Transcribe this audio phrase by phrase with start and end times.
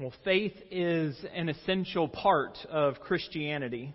[0.00, 3.94] Well, faith is an essential part of Christianity.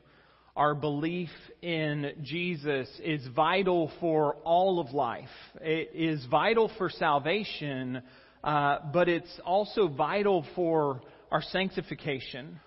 [0.55, 1.31] Our belief
[1.63, 5.27] in Jesus is vital for all of life.
[5.61, 8.03] It is vital for salvation,
[8.43, 11.01] uh, but it's also vital for
[11.31, 12.59] our sanctification.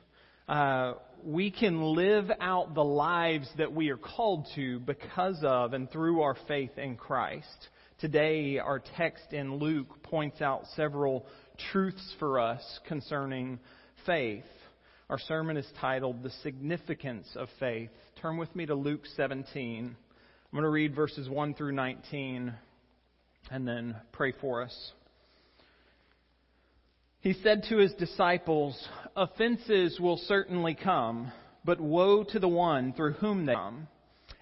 [0.49, 5.89] Uh, we can live out the lives that we are called to because of and
[5.93, 7.69] through our faith in Christ.
[8.01, 11.25] Today, our text in Luke points out several
[11.73, 13.59] truths for us concerning
[14.07, 14.45] faith.
[15.11, 17.91] Our sermon is titled The Significance of Faith.
[18.21, 19.85] Turn with me to Luke 17.
[19.87, 19.97] I'm
[20.53, 22.53] going to read verses 1 through 19
[23.51, 24.93] and then pray for us.
[27.21, 28.77] He said to his disciples,
[29.17, 31.33] Offenses will certainly come,
[31.65, 33.89] but woe to the one through whom they come.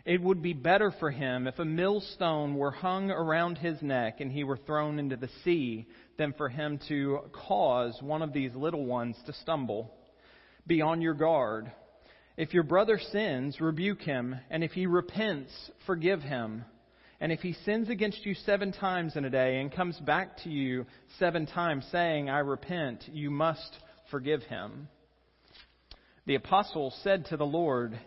[0.06, 4.30] It would be better for him if a millstone were hung around his neck and
[4.30, 8.87] he were thrown into the sea than for him to cause one of these little
[8.87, 9.92] ones to stumble.
[10.64, 11.72] Be on your guard.
[12.36, 15.50] If your brother sins, rebuke him, and if he repents,
[15.86, 16.64] forgive him.
[17.19, 20.50] And if he sins against you seven times in a day and comes back to
[20.50, 20.86] you
[21.19, 23.77] seven times saying, I repent, you must
[24.12, 24.86] forgive him.
[26.27, 27.98] The apostle said to the Lord,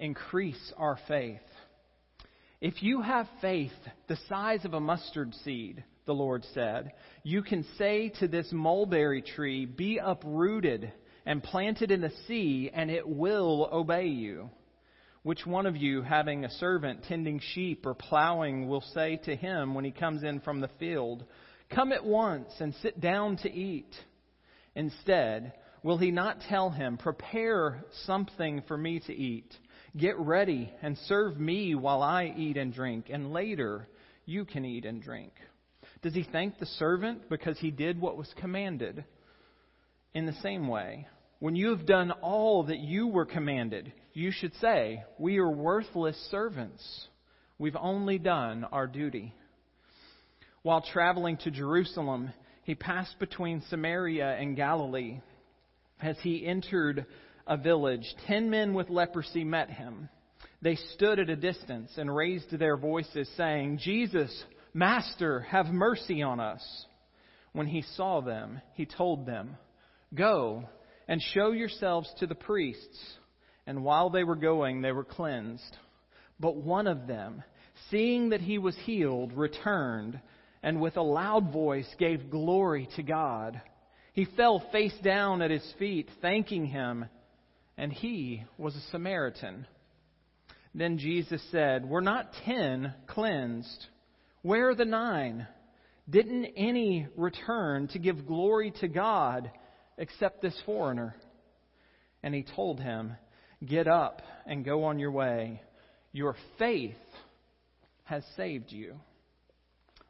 [0.00, 1.40] Increase our faith.
[2.60, 3.70] If you have faith
[4.08, 6.92] the size of a mustard seed, the Lord said,
[7.22, 10.92] you can say to this mulberry tree, Be uprooted
[11.24, 14.50] and planted in the sea, and it will obey you.
[15.22, 19.74] Which one of you, having a servant tending sheep or plowing, will say to him
[19.74, 21.24] when he comes in from the field,
[21.70, 23.94] Come at once and sit down to eat?
[24.74, 25.52] Instead,
[25.84, 29.54] will he not tell him, Prepare something for me to eat?
[29.96, 33.88] Get ready and serve me while I eat and drink, and later
[34.26, 35.32] you can eat and drink.
[36.02, 39.04] Does he thank the servant because he did what was commanded?
[40.14, 41.06] In the same way,
[41.40, 46.16] when you have done all that you were commanded, you should say, We are worthless
[46.30, 47.08] servants.
[47.58, 49.34] We've only done our duty.
[50.62, 52.32] While traveling to Jerusalem,
[52.64, 55.20] he passed between Samaria and Galilee.
[56.00, 57.06] As he entered
[57.48, 60.08] a village, ten men with leprosy met him.
[60.62, 64.44] They stood at a distance and raised their voices, saying, Jesus,
[64.74, 66.62] Master, have mercy on us.
[67.52, 69.56] When he saw them, he told them,
[70.14, 70.64] Go
[71.08, 72.98] and show yourselves to the priests.
[73.66, 75.76] And while they were going, they were cleansed.
[76.38, 77.42] But one of them,
[77.90, 80.20] seeing that he was healed, returned
[80.62, 83.60] and with a loud voice gave glory to God.
[84.12, 87.06] He fell face down at his feet, thanking him,
[87.78, 89.66] and he was a Samaritan.
[90.74, 93.86] Then Jesus said, Were not ten cleansed?
[94.42, 95.46] Where are the nine?
[96.10, 99.50] Didn't any return to give glory to God
[99.96, 101.14] except this foreigner?
[102.22, 103.12] And he told him,
[103.64, 105.62] Get up and go on your way.
[106.12, 106.96] Your faith
[108.04, 108.96] has saved you.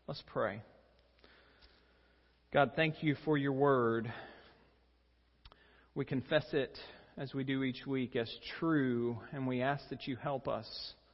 [0.06, 0.62] Let's pray.
[2.50, 4.10] God, thank you for your word.
[5.94, 6.78] We confess it
[7.18, 10.66] as we do each week as true, and we ask that you help us,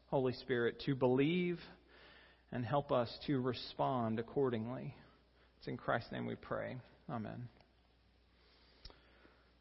[0.08, 1.58] Holy Spirit, to believe
[2.52, 4.94] and help us to respond accordingly.
[5.58, 6.76] It's in Christ's name we pray.
[7.10, 7.48] Amen.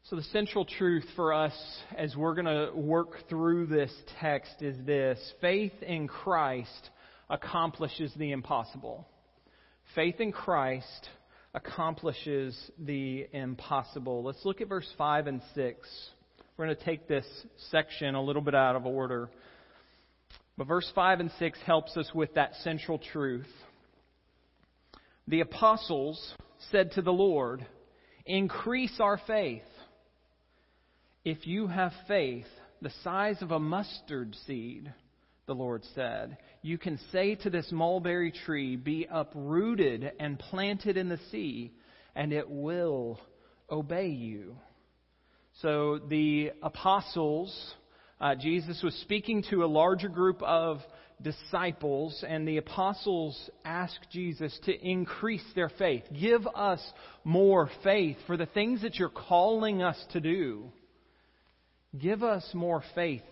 [0.04, 1.54] So, the central truth for us
[1.96, 3.90] as we're going to work through this
[4.20, 6.90] text is this faith in Christ
[7.30, 9.08] accomplishes the impossible.
[9.94, 11.08] Faith in Christ
[11.54, 14.22] accomplishes the impossible.
[14.22, 15.88] Let's look at verse 5 and 6.
[16.56, 17.26] We're going to take this
[17.70, 19.28] section a little bit out of order.
[20.56, 23.48] But verse 5 and 6 helps us with that central truth.
[25.26, 26.34] The apostles
[26.70, 27.66] said to the Lord,
[28.24, 29.64] Increase our faith.
[31.24, 32.46] If you have faith
[32.80, 34.92] the size of a mustard seed,
[35.46, 41.08] the Lord said, you can say to this mulberry tree, Be uprooted and planted in
[41.08, 41.72] the sea,
[42.14, 43.18] and it will
[43.68, 44.54] obey you.
[45.60, 47.74] So the apostles
[48.20, 50.78] uh, Jesus was speaking to a larger group of
[51.20, 56.04] disciples, and the apostles asked Jesus to increase their faith.
[56.18, 56.80] Give us
[57.24, 60.72] more faith for the things that you're calling us to do.
[61.98, 63.22] Give us more faith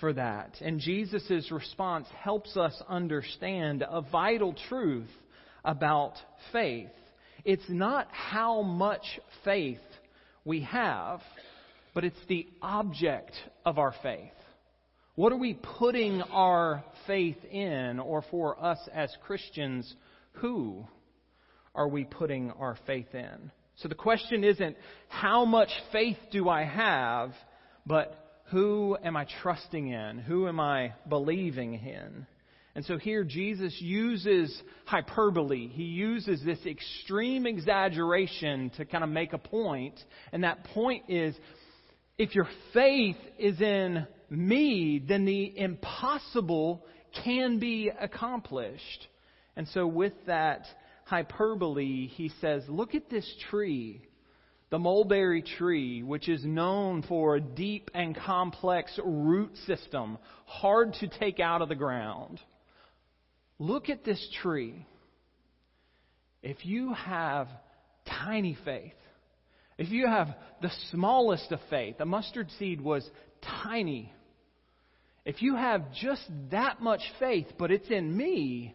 [0.00, 0.56] for that.
[0.60, 5.10] And Jesus' response helps us understand a vital truth
[5.64, 6.14] about
[6.52, 6.90] faith.
[7.44, 9.78] It's not how much faith
[10.44, 11.20] we have
[11.96, 13.32] but it's the object
[13.64, 14.28] of our faith.
[15.14, 19.94] What are we putting our faith in, or for us as Christians,
[20.32, 20.84] who
[21.74, 23.50] are we putting our faith in?
[23.76, 24.76] So the question isn't
[25.08, 27.32] how much faith do I have,
[27.86, 30.18] but who am I trusting in?
[30.18, 32.26] Who am I believing in?
[32.74, 34.54] And so here Jesus uses
[34.84, 35.68] hyperbole.
[35.68, 39.98] He uses this extreme exaggeration to kind of make a point.
[40.30, 41.34] And that point is
[42.18, 46.84] if your faith is in me, then the impossible
[47.24, 49.08] can be accomplished.
[49.56, 50.66] And so with that
[51.04, 54.02] hyperbole, he says, look at this tree
[54.70, 61.06] the mulberry tree, which is known for a deep and complex root system, hard to
[61.06, 62.40] take out of the ground.
[63.58, 64.84] Look at this tree.
[66.42, 67.48] If you have
[68.06, 68.92] tiny faith,
[69.78, 70.28] if you have
[70.62, 73.08] the smallest of faith, the mustard seed was
[73.62, 74.12] tiny.
[75.24, 78.74] If you have just that much faith, but it's in me,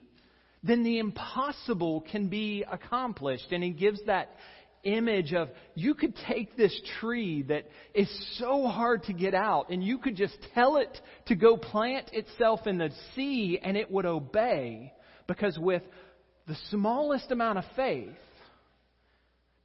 [0.64, 3.52] then the impossible can be accomplished.
[3.52, 4.36] And he gives that
[4.84, 8.10] image of you could take this tree that is
[8.40, 12.66] so hard to get out and you could just tell it to go plant itself
[12.66, 14.92] in the sea and it would obey
[15.28, 15.84] because with
[16.48, 18.10] the smallest amount of faith,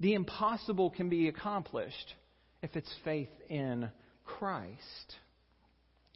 [0.01, 2.15] the impossible can be accomplished
[2.63, 3.91] if it's faith in
[4.25, 5.15] Christ.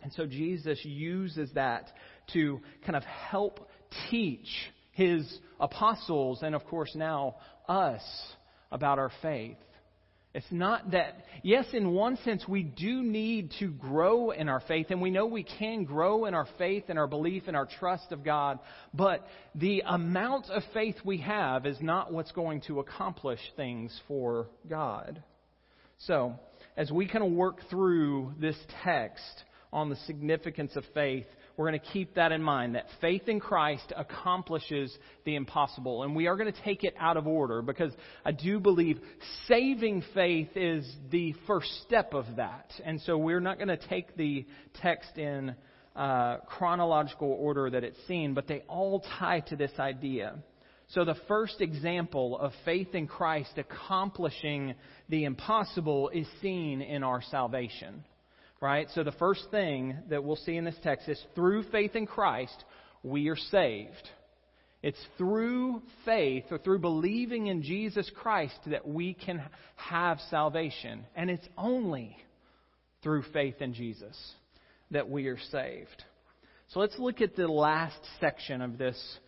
[0.02, 1.90] And so Jesus uses that
[2.32, 3.68] to kind of help
[4.10, 4.48] teach
[4.92, 7.36] his apostles and, of course, now
[7.68, 8.02] us
[8.70, 9.56] about our faith.
[10.32, 14.86] It's not that, yes, in one sense, we do need to grow in our faith,
[14.90, 18.12] and we know we can grow in our faith and our belief and our trust
[18.12, 18.60] of God,
[18.94, 24.46] but the amount of faith we have is not what's going to accomplish things for
[24.68, 25.20] God.
[25.98, 26.38] So,
[26.76, 31.26] as we kind of work through this text on the significance of faith,
[31.60, 34.96] we're going to keep that in mind that faith in Christ accomplishes
[35.26, 36.04] the impossible.
[36.04, 37.92] And we are going to take it out of order because
[38.24, 38.98] I do believe
[39.46, 42.72] saving faith is the first step of that.
[42.82, 44.46] And so we're not going to take the
[44.80, 45.54] text in
[45.94, 50.36] uh, chronological order that it's seen, but they all tie to this idea.
[50.88, 54.76] So the first example of faith in Christ accomplishing
[55.10, 58.02] the impossible is seen in our salvation
[58.60, 58.88] right?
[58.94, 62.64] So the first thing that we'll see in this text is through faith in Christ,
[63.02, 64.08] we are saved.
[64.82, 69.42] It's through faith or through believing in Jesus Christ that we can
[69.76, 71.04] have salvation.
[71.14, 72.16] And it's only
[73.02, 74.16] through faith in Jesus
[74.90, 76.04] that we are saved.
[76.68, 79.18] So let's look at the last section of this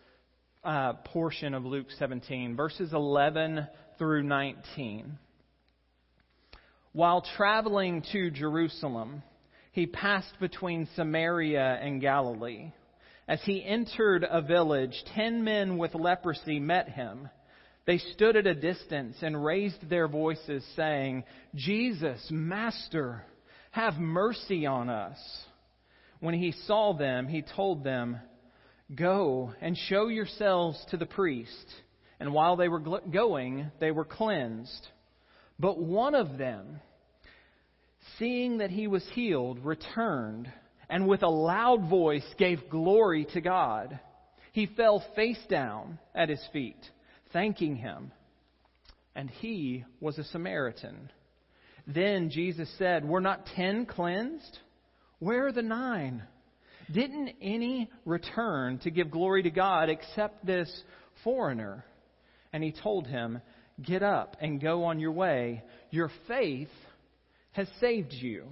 [0.63, 5.19] uh, portion of Luke 17, verses 11 through 19.
[6.93, 9.23] While traveling to Jerusalem,
[9.71, 12.71] he passed between Samaria and Galilee.
[13.27, 17.29] As he entered a village, ten men with leprosy met him.
[17.87, 21.23] They stood at a distance and raised their voices, saying,
[21.55, 23.23] Jesus, Master,
[23.71, 25.17] have mercy on us.
[26.19, 28.19] When he saw them, he told them,
[28.93, 31.73] Go and show yourselves to the priest.
[32.19, 34.87] And while they were going, they were cleansed.
[35.59, 36.79] But one of them,
[38.17, 40.51] seeing that he was healed, returned
[40.89, 43.99] and with a loud voice gave glory to God.
[44.51, 46.77] He fell face down at his feet,
[47.31, 48.11] thanking him.
[49.15, 51.11] And he was a Samaritan.
[51.87, 54.59] Then Jesus said, Were not ten cleansed?
[55.19, 56.23] Where are the nine?
[56.91, 60.69] Didn't any return to give glory to God except this
[61.23, 61.85] foreigner?
[62.51, 63.41] And he told him,
[63.81, 65.63] Get up and go on your way.
[65.89, 66.69] Your faith
[67.53, 68.45] has saved you.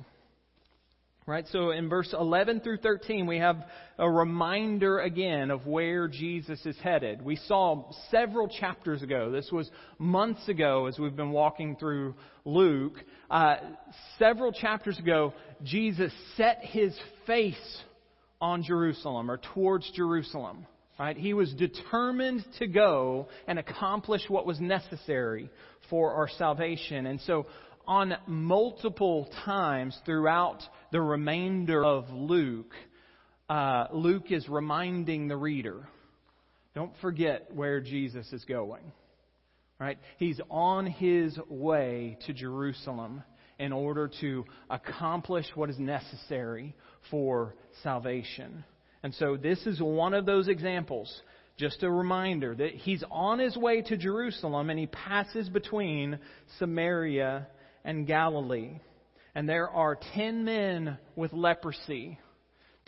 [1.27, 1.45] Right?
[1.51, 3.63] So in verse 11 through 13, we have
[3.99, 7.21] a reminder again of where Jesus is headed.
[7.21, 12.95] We saw several chapters ago, this was months ago as we've been walking through Luke.
[13.29, 13.57] Uh,
[14.17, 16.97] several chapters ago, Jesus set his
[17.27, 17.81] face
[18.41, 20.65] on Jerusalem or towards Jerusalem.
[21.01, 21.17] Right?
[21.17, 25.49] He was determined to go and accomplish what was necessary
[25.89, 27.07] for our salvation.
[27.07, 27.47] And so
[27.87, 30.59] on multiple times throughout
[30.91, 32.71] the remainder of Luke,
[33.49, 35.87] uh, Luke is reminding the reader
[36.75, 38.91] don't forget where Jesus is going.
[39.79, 39.97] Right?
[40.19, 43.23] He's on his way to Jerusalem
[43.57, 46.75] in order to accomplish what is necessary
[47.09, 48.63] for salvation.
[49.03, 51.21] And so this is one of those examples.
[51.57, 56.19] Just a reminder that he's on his way to Jerusalem and he passes between
[56.59, 57.47] Samaria
[57.83, 58.79] and Galilee.
[59.35, 62.19] And there are ten men with leprosy,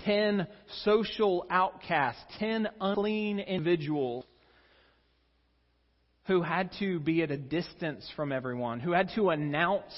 [0.05, 0.47] ten
[0.83, 4.25] social outcasts, ten unclean individuals.
[6.25, 9.93] who had to be at a distance from everyone, who had to announce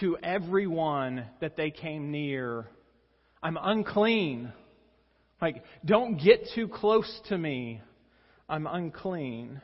[0.00, 2.66] to everyone that they came near,
[3.42, 4.52] I'm unclean.
[5.40, 7.80] Like, don't get too close to me.
[8.48, 9.60] I'm unclean.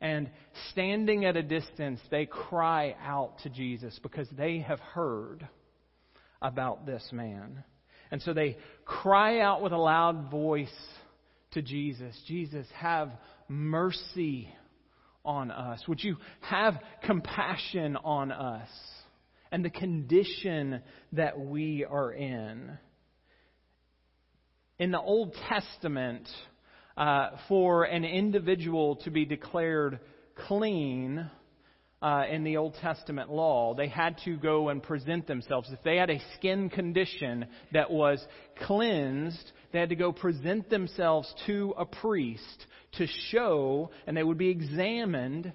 [0.00, 0.30] And
[0.70, 5.48] standing at a distance, they cry out to Jesus because they have heard
[6.42, 7.64] about this man.
[8.10, 10.68] And so they cry out with a loud voice
[11.52, 13.10] to Jesus Jesus, have
[13.48, 14.48] mercy
[15.24, 15.80] on us.
[15.88, 16.74] Would you have
[17.04, 18.68] compassion on us
[19.50, 20.82] and the condition
[21.12, 22.76] that we are in?
[24.76, 26.28] In the Old Testament,
[26.96, 30.00] uh, for an individual to be declared
[30.48, 31.30] clean
[32.02, 35.70] uh, in the Old Testament law, they had to go and present themselves.
[35.70, 38.20] If they had a skin condition that was
[38.66, 44.38] cleansed, they had to go present themselves to a priest to show, and they would
[44.38, 45.52] be examined.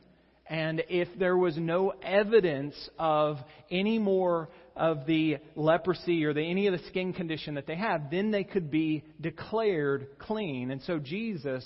[0.47, 3.35] And if there was no evidence of
[3.69, 4.47] any more
[4.79, 8.45] of the leprosy or the, any of the skin condition that they have, then they
[8.45, 10.71] could be declared clean.
[10.71, 11.65] And so Jesus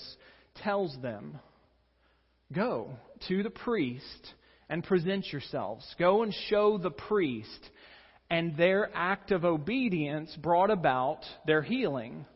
[0.62, 1.38] tells them,
[2.52, 2.90] Go
[3.28, 4.34] to the priest
[4.68, 5.86] and present yourselves.
[5.98, 7.70] Go and show the priest.
[8.30, 12.26] And their act of obedience brought about their healing.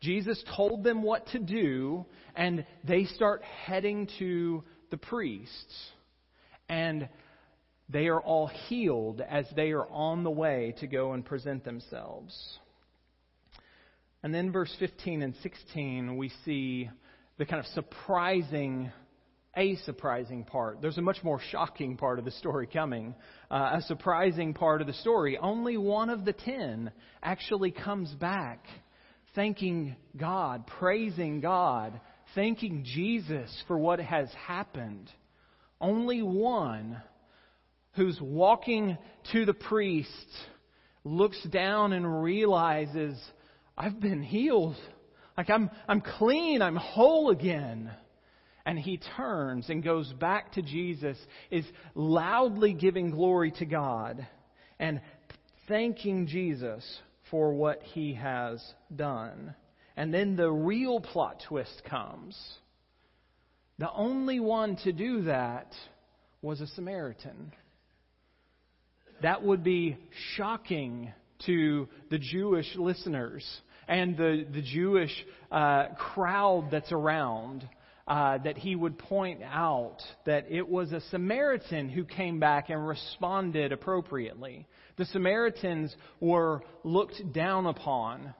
[0.00, 2.06] Jesus told them what to do,
[2.36, 5.90] and they start heading to the priests.
[6.68, 7.08] And
[7.88, 12.58] they are all healed as they are on the way to go and present themselves.
[14.22, 16.90] And then, verse 15 and 16, we see
[17.38, 18.90] the kind of surprising,
[19.56, 20.82] a surprising part.
[20.82, 23.14] There's a much more shocking part of the story coming.
[23.50, 25.38] Uh, a surprising part of the story.
[25.38, 26.90] Only one of the ten
[27.22, 28.64] actually comes back
[29.34, 32.00] thanking God, praising God,
[32.34, 35.08] thanking Jesus for what has happened.
[35.80, 37.00] Only one
[37.98, 38.96] who's walking
[39.32, 40.08] to the priest
[41.04, 43.18] looks down and realizes,
[43.76, 44.76] I've been healed.
[45.36, 46.62] Like I'm, I'm clean.
[46.62, 47.90] I'm whole again.
[48.64, 51.18] And he turns and goes back to Jesus,
[51.50, 51.64] is
[51.94, 54.26] loudly giving glory to God
[54.78, 55.00] and
[55.66, 56.84] thanking Jesus
[57.30, 58.62] for what he has
[58.94, 59.54] done.
[59.96, 62.38] And then the real plot twist comes.
[63.78, 65.72] The only one to do that
[66.42, 67.52] was a Samaritan
[69.22, 69.96] that would be
[70.36, 71.12] shocking
[71.46, 73.44] to the Jewish listeners
[73.86, 75.12] and the, the Jewish
[75.50, 77.68] uh, crowd that's around.
[78.06, 82.88] Uh, that he would point out that it was a Samaritan who came back and
[82.88, 84.66] responded appropriately.
[84.96, 88.32] The Samaritans were looked down upon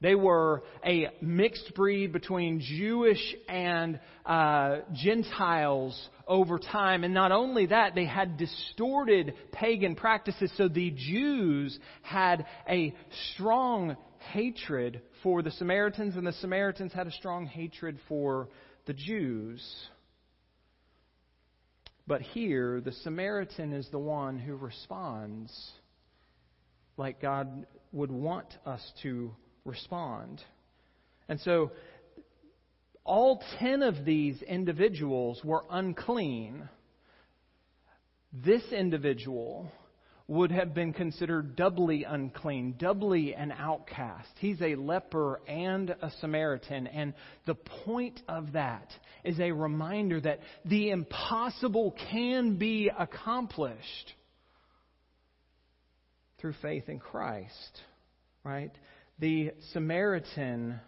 [0.00, 7.04] they were a mixed breed between Jewish and uh, Gentiles over time.
[7.04, 10.50] And not only that, they had distorted pagan practices.
[10.56, 12.94] So the Jews had a
[13.34, 13.96] strong
[14.30, 18.48] hatred for the Samaritans, and the Samaritans had a strong hatred for
[18.86, 19.62] the Jews.
[22.06, 25.52] But here, the Samaritan is the one who responds
[26.96, 30.40] like God would want us to respond.
[31.28, 31.72] And so,
[33.06, 36.68] all ten of these individuals were unclean.
[38.32, 39.70] This individual
[40.28, 44.28] would have been considered doubly unclean, doubly an outcast.
[44.38, 46.88] He's a leper and a Samaritan.
[46.88, 47.14] And
[47.46, 48.90] the point of that
[49.22, 54.14] is a reminder that the impossible can be accomplished
[56.38, 57.80] through faith in Christ,
[58.42, 58.72] right?
[59.20, 60.80] The Samaritan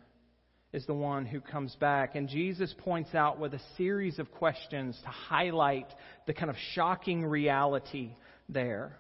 [0.73, 2.15] is the one who comes back.
[2.15, 5.87] And Jesus points out with a series of questions to highlight
[6.27, 8.11] the kind of shocking reality
[8.49, 8.99] there.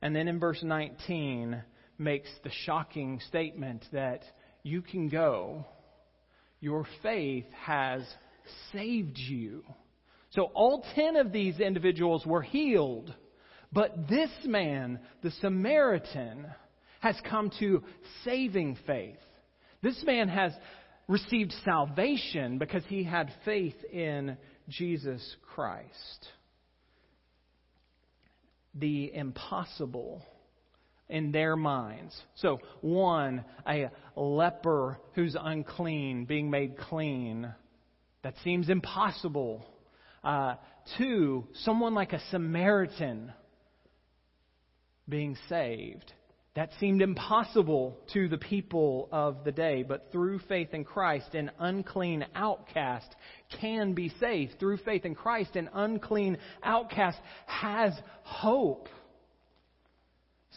[0.00, 1.62] And then in verse 19
[1.98, 4.22] makes the shocking statement that
[4.62, 5.66] you can go.
[6.60, 8.02] Your faith has
[8.72, 9.64] saved you.
[10.30, 13.12] So all 10 of these individuals were healed.
[13.72, 16.46] But this man, the Samaritan,
[17.00, 17.82] has come to
[18.24, 19.18] saving faith.
[19.82, 20.52] This man has
[21.08, 24.36] received salvation because he had faith in
[24.68, 26.28] Jesus Christ.
[28.74, 30.22] The impossible
[31.08, 32.14] in their minds.
[32.36, 37.52] So, one, a leper who's unclean being made clean.
[38.22, 39.64] That seems impossible.
[40.22, 40.56] Uh,
[40.98, 43.32] two, someone like a Samaritan
[45.08, 46.12] being saved
[46.58, 51.52] That seemed impossible to the people of the day, but through faith in Christ, an
[51.60, 53.14] unclean outcast
[53.60, 54.58] can be saved.
[54.58, 57.92] Through faith in Christ, an unclean outcast has
[58.24, 58.88] hope.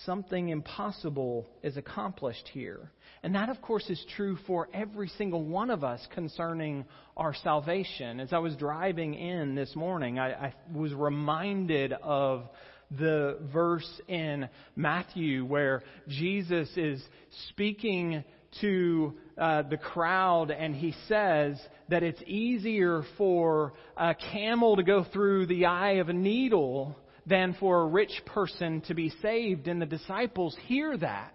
[0.04, 2.92] Something impossible is accomplished here.
[3.22, 6.84] And that, of course, is true for every single one of us concerning
[7.16, 8.20] our salvation.
[8.20, 12.50] As I was driving in this morning, I, I was reminded of
[12.98, 17.02] the verse in Matthew where Jesus is
[17.50, 18.24] speaking
[18.60, 25.06] to uh, the crowd and he says that it's easier for a camel to go
[25.14, 29.68] through the eye of a needle than for a rich person to be saved.
[29.68, 31.34] And the disciples hear that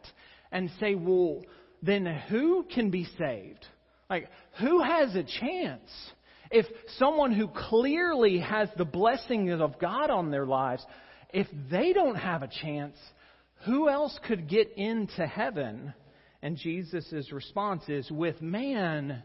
[0.52, 1.42] and say, well,
[1.82, 3.64] then who can be saved?
[4.10, 4.28] Like,
[4.60, 5.90] who has a chance?
[6.50, 6.66] If
[6.98, 10.84] someone who clearly has the blessings of God on their lives,
[11.32, 12.96] if they don't have a chance,
[13.64, 15.94] who else could get into heaven?
[16.42, 19.22] And Jesus' response is with man,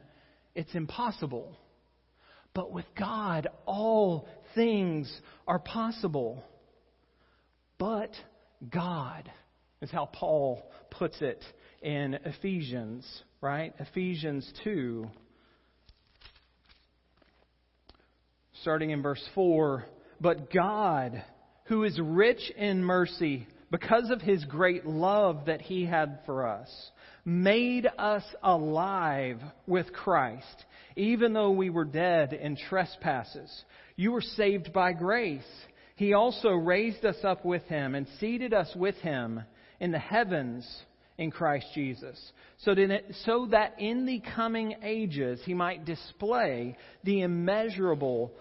[0.56, 1.58] it's impossible.
[2.54, 5.12] But with God, all things
[5.48, 6.44] are possible.
[7.78, 8.12] But
[8.70, 9.32] God
[9.82, 11.44] is how Paul puts it
[11.82, 13.06] in Ephesians,
[13.40, 13.74] right?
[13.80, 15.10] Ephesians 2.
[18.62, 19.86] Starting in verse 4.
[20.20, 21.24] But God,
[21.72, 26.70] who is rich in mercy, because of his great love that he had for us,
[27.24, 30.66] made us alive with Christ,
[30.98, 33.50] even though we were dead in trespasses.
[33.96, 35.48] You were saved by grace.
[35.96, 39.42] He also raised us up with him and seated us with him
[39.80, 40.70] in the heavens
[41.18, 42.20] in Christ Jesus,
[42.66, 46.76] so that in the coming ages he might display
[47.06, 48.34] the immeasurable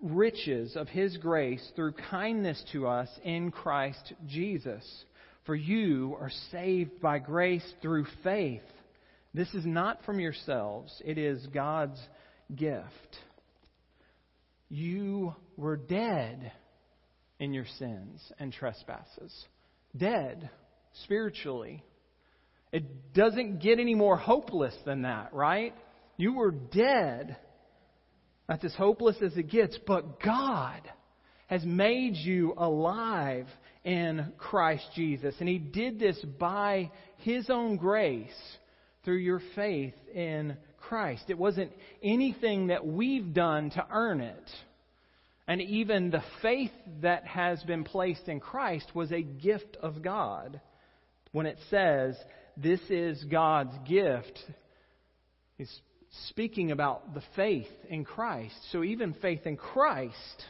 [0.00, 4.84] riches of his grace through kindness to us in Christ Jesus.
[5.44, 8.62] For you are saved by grace through faith.
[9.34, 12.00] This is not from yourselves, it is God's
[12.54, 13.16] gift.
[14.68, 16.52] You were dead
[17.38, 19.46] in your sins and trespasses.
[19.96, 20.50] Dead
[21.04, 21.82] spiritually.
[22.72, 25.74] It doesn't get any more hopeless than that, right?
[26.16, 27.36] You were dead
[28.48, 30.80] that's as hopeless as it gets, but God
[31.48, 33.46] has made you alive
[33.84, 35.34] in Christ Jesus.
[35.38, 38.30] And He did this by His own grace
[39.04, 41.24] through your faith in Christ.
[41.28, 44.50] It wasn't anything that we've done to earn it.
[45.46, 50.60] And even the faith that has been placed in Christ was a gift of God.
[51.32, 52.16] When it says,
[52.56, 54.38] this is God's gift,
[55.56, 55.80] He's
[56.26, 58.56] speaking about the faith in Christ.
[58.72, 60.44] So even faith in Christ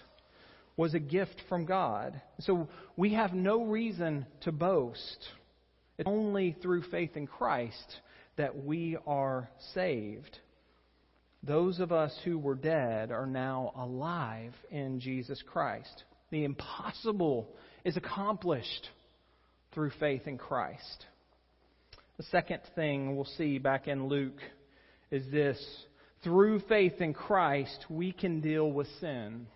[0.77, 2.21] was a gift from God.
[2.41, 5.29] So we have no reason to boast.
[5.99, 8.01] It's only through faith in Christ
[8.37, 10.39] that we are saved.
[11.43, 16.05] Those of us who were dead are now alive in Jesus Christ.
[16.31, 17.49] The impossible
[17.85, 18.89] is accomplished
[19.73, 21.07] through faith in Christ.
[22.17, 24.41] The second thing we'll see back in Luke
[25.11, 25.59] is this
[26.25, 29.47] through faith in Christ, we can deal with sin.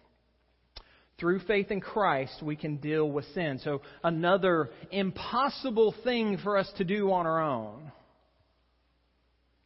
[1.19, 3.61] Through faith in Christ, we can deal with sin.
[3.63, 7.93] So, another impossible thing for us to do on our own.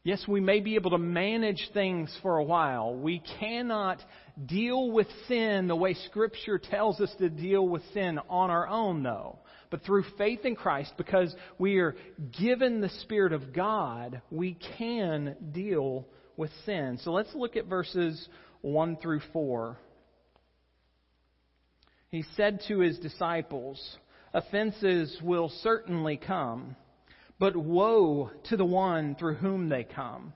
[0.07, 2.95] Yes, we may be able to manage things for a while.
[2.95, 4.01] We cannot
[4.47, 9.03] deal with sin the way Scripture tells us to deal with sin on our own,
[9.03, 9.41] though.
[9.69, 11.97] But through faith in Christ, because we are
[12.41, 17.01] given the Spirit of God, we can deal with sin.
[17.03, 18.29] So let's look at verses
[18.61, 19.77] 1 through 4.
[22.11, 23.99] He said to his disciples,
[24.33, 26.77] Offenses will certainly come,
[27.39, 30.33] but woe to the one through whom they come.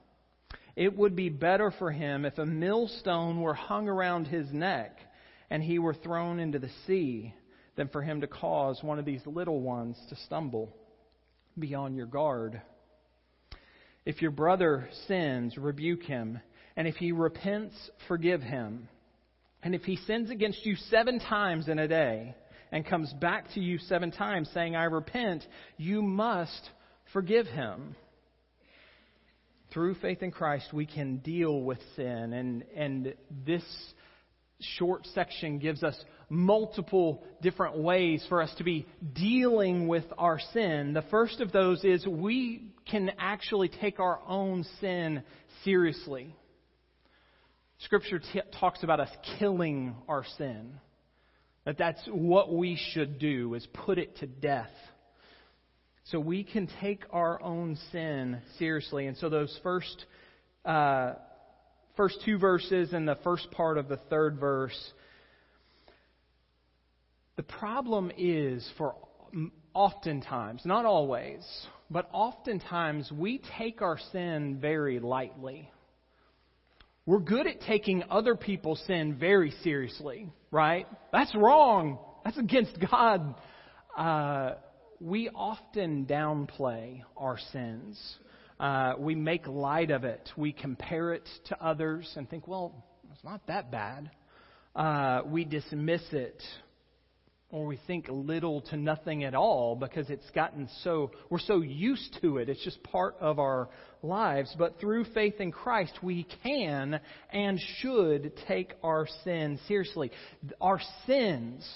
[0.77, 4.99] It would be better for him if a millstone were hung around his neck
[5.51, 7.35] and he were thrown into the sea
[7.77, 10.75] than for him to cause one of these little ones to stumble.
[11.59, 12.61] Be on your guard.
[14.05, 16.41] If your brother sins, rebuke him.
[16.77, 17.75] And if he repents,
[18.09, 18.89] forgive him.
[19.63, 22.35] And if he sins against you seven times in a day
[22.73, 25.45] and comes back to you seven times saying, I repent,
[25.77, 26.71] you must
[27.12, 27.96] forgive him.
[29.73, 32.33] Through faith in Christ, we can deal with sin.
[32.33, 33.14] And, and
[33.46, 33.62] this
[34.61, 35.96] short section gives us
[36.29, 40.92] multiple different ways for us to be dealing with our sin.
[40.92, 45.23] The first of those is we can actually take our own sin
[45.64, 46.35] seriously.
[47.81, 50.73] Scripture t- talks about us killing our sin.
[51.64, 54.70] That that's what we should do is put it to death.
[56.11, 59.07] So we can take our own sin seriously.
[59.07, 60.07] And so those first,
[60.64, 61.12] uh,
[61.96, 64.92] first two verses and the first part of the third verse,
[67.37, 68.96] the problem is for
[69.73, 71.46] oftentimes, not always,
[71.90, 75.70] but oftentimes we take our sin very lightly.
[77.07, 80.88] We're good at taking other people's sin very seriously, right?
[81.12, 81.99] That's wrong.
[82.25, 83.37] That's against God.
[83.96, 84.55] Uh,
[85.01, 87.99] we often downplay our sins.
[88.59, 90.29] Uh, we make light of it.
[90.37, 94.11] We compare it to others and think, well, it's not that bad.
[94.77, 96.43] Uh, we dismiss it
[97.53, 102.19] or we think little to nothing at all because it's gotten so, we're so used
[102.21, 102.49] to it.
[102.49, 103.69] It's just part of our
[104.03, 104.55] lives.
[104.57, 107.01] But through faith in Christ, we can
[107.33, 110.13] and should take our sin seriously.
[110.61, 111.69] Our sins,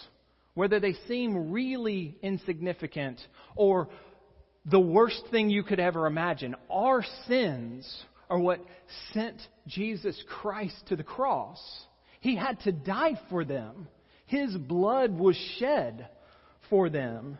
[0.55, 3.21] whether they seem really insignificant
[3.57, 3.88] or
[4.64, 8.61] the worst thing you could ever imagine, our sins are what
[9.12, 11.61] sent Jesus Christ to the cross.
[12.21, 13.88] He had to die for them.
[14.27, 16.09] His blood was shed
[16.71, 17.38] for them.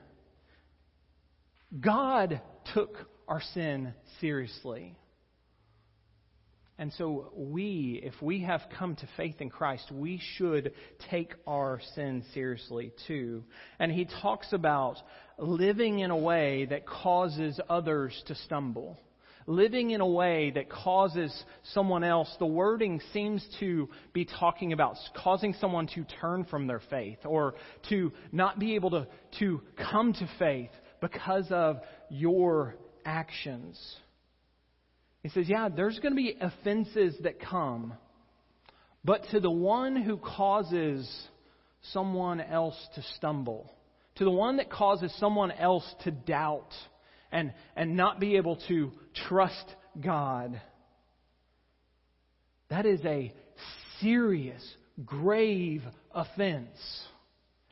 [1.81, 2.41] God
[2.75, 2.95] took
[3.27, 4.97] our sin seriously.
[6.77, 10.73] And so, we, if we have come to faith in Christ, we should
[11.09, 13.45] take our sin seriously too.
[13.79, 14.97] And he talks about
[15.39, 18.99] living in a way that causes others to stumble
[19.47, 24.97] living in a way that causes someone else, the wording seems to be talking about
[25.17, 27.55] causing someone to turn from their faith or
[27.89, 29.07] to not be able to,
[29.39, 29.61] to
[29.91, 33.79] come to faith because of your actions.
[35.25, 37.95] He says, yeah, there's going to be offenses that come,
[39.07, 41.11] but to the one who causes
[41.93, 43.73] someone else to stumble,
[44.17, 46.69] to the one that causes someone else to doubt,
[47.33, 48.93] and, and not be able to
[49.27, 49.65] trust
[49.99, 50.61] God.
[52.69, 53.33] That is a
[54.03, 54.63] serious,
[55.07, 55.83] grave
[56.15, 56.79] offense.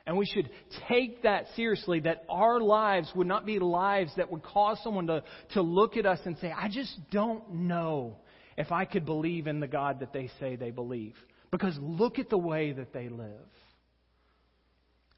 [0.05, 0.49] And we should
[0.89, 5.23] take that seriously, that our lives would not be lives that would cause someone to,
[5.53, 8.17] to look at us and say, I just don't know
[8.57, 11.15] if I could believe in the God that they say they believe.
[11.51, 13.47] Because look at the way that they live.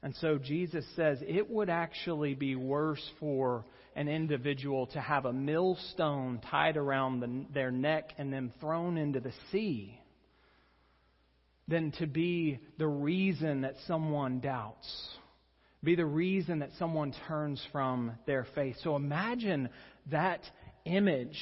[0.02, 3.64] And so Jesus says it would actually be worse for
[3.96, 9.18] an individual to have a millstone tied around the, their neck and then thrown into
[9.18, 9.98] the sea
[11.68, 14.86] than to be the reason that someone doubts,
[15.82, 18.76] be the reason that someone turns from their faith.
[18.82, 19.68] So imagine
[20.10, 20.40] that
[20.84, 21.38] image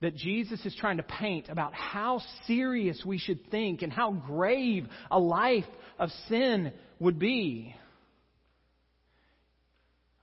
[0.00, 4.86] that Jesus is trying to paint about how serious we should think and how grave
[5.10, 5.64] a life
[5.98, 7.74] of sin would be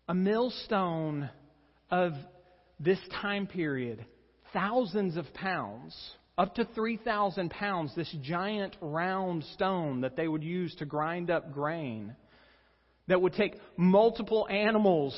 [0.08, 1.30] a millstone
[1.90, 2.12] of
[2.80, 4.06] this time period,
[4.52, 5.96] thousands of pounds,
[6.42, 11.54] up to 3,000 pounds, this giant round stone that they would use to grind up
[11.54, 12.16] grain,
[13.08, 15.14] that would take multiple animals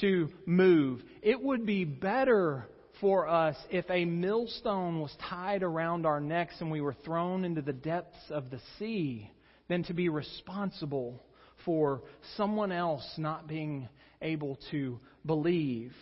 [0.00, 1.02] to move.
[1.20, 2.64] It would be better
[3.00, 7.60] for us if a millstone was tied around our necks and we were thrown into
[7.60, 9.32] the depths of the sea
[9.66, 11.20] than to be responsible
[11.64, 12.04] for
[12.36, 13.88] someone else not being
[14.22, 15.92] able to believe.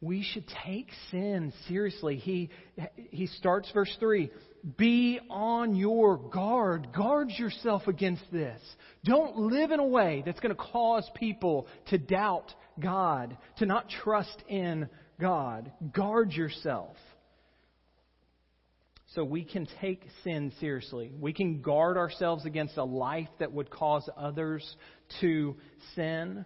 [0.00, 2.16] We should take sin seriously.
[2.16, 2.50] He,
[3.10, 4.30] he starts verse 3
[4.76, 6.92] Be on your guard.
[6.92, 8.60] Guard yourself against this.
[9.04, 13.88] Don't live in a way that's going to cause people to doubt God, to not
[13.88, 14.88] trust in
[15.20, 15.72] God.
[15.92, 16.96] Guard yourself.
[19.14, 21.10] So we can take sin seriously.
[21.18, 24.76] We can guard ourselves against a life that would cause others
[25.20, 25.56] to
[25.96, 26.44] sin.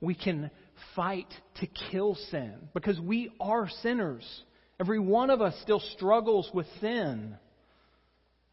[0.00, 0.50] We can
[0.94, 4.24] fight to kill sin because we are sinners.
[4.80, 7.36] Every one of us still struggles with sin.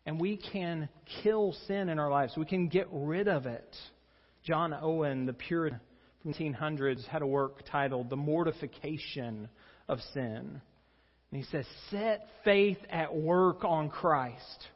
[0.05, 0.89] And we can
[1.21, 2.33] kill sin in our lives.
[2.35, 3.75] We can get rid of it.
[4.43, 5.79] John Owen, the Puritan
[6.21, 9.47] from the 1800s, had a work titled The Mortification
[9.87, 10.61] of Sin.
[11.31, 14.67] And he says, Set faith at work on Christ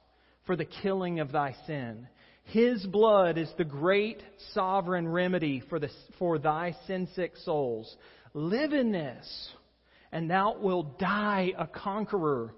[0.45, 2.07] for the killing of thy sin.
[2.45, 4.21] His blood is the great
[4.53, 7.93] sovereign remedy for, the, for thy sin sick souls.
[8.33, 9.49] Live in this,
[10.11, 12.53] and thou wilt die a conqueror.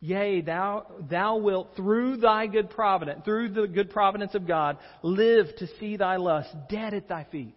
[0.00, 5.46] Yea, thou, thou wilt through thy good providence, through the good providence of God, live
[5.58, 7.54] to see thy lust dead at thy feet.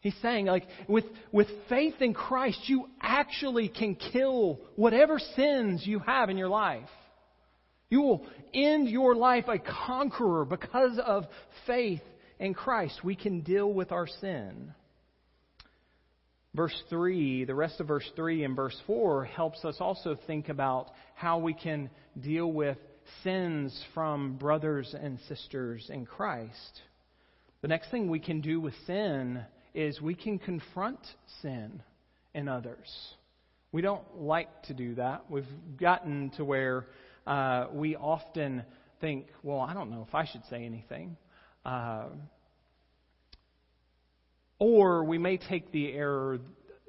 [0.00, 5.98] He's saying, like, with, with faith in Christ, you actually can kill whatever sins you
[5.98, 6.88] have in your life.
[7.90, 11.26] You will end your life a conqueror because of
[11.66, 12.02] faith
[12.38, 13.00] in Christ.
[13.04, 14.72] We can deal with our sin.
[16.54, 20.90] Verse 3, the rest of verse 3 and verse 4 helps us also think about
[21.14, 22.76] how we can deal with
[23.22, 26.80] sins from brothers and sisters in Christ.
[27.62, 31.00] The next thing we can do with sin is we can confront
[31.42, 31.82] sin
[32.34, 32.88] in others.
[33.70, 35.30] We don't like to do that.
[35.30, 35.46] We've
[35.78, 36.86] gotten to where
[37.26, 38.64] uh, we often
[39.00, 41.16] think, well, I don't know if I should say anything.
[41.64, 42.06] Uh,
[44.58, 46.38] or we may take the error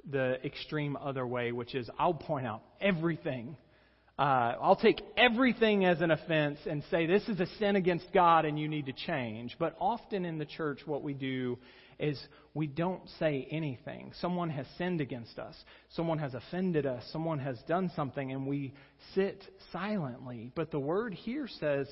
[0.10, 3.56] the extreme other way, which is I'll point out everything.
[4.22, 8.46] Uh, I'll take everything as an offense and say this is a sin against God
[8.46, 9.56] and you need to change.
[9.58, 11.58] But often in the church, what we do
[11.98, 14.12] is we don't say anything.
[14.22, 15.56] Someone has sinned against us,
[15.96, 18.76] someone has offended us, someone has done something, and we
[19.16, 20.52] sit silently.
[20.54, 21.88] But the word here says